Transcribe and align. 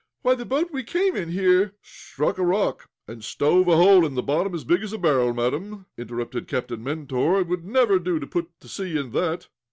Why, 0.23 0.33
the 0.33 0.45
boat 0.47 0.71
we 0.73 0.81
came 0.81 1.13
here 1.29 1.61
in" 1.61 1.71
"Struck 1.83 2.39
a 2.39 2.43
rock, 2.43 2.89
and 3.07 3.23
stove 3.23 3.67
a 3.67 3.75
hole 3.75 4.03
in 4.03 4.15
the 4.15 4.23
bottom 4.23 4.55
as 4.55 4.63
big 4.63 4.81
as 4.81 4.91
a 4.93 4.97
barrel, 4.97 5.31
madam," 5.31 5.85
interrupted 5.95 6.47
Captain 6.47 6.83
Mentor. 6.83 7.41
"It 7.41 7.45
would 7.47 7.65
never 7.65 7.99
do 7.99 8.17
to 8.19 8.25
put 8.25 8.49
to 8.61 8.67
sea 8.67 8.97
in 8.97 9.11
that." 9.11 9.49